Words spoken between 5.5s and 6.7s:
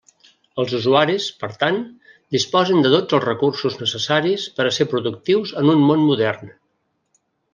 en un món modern.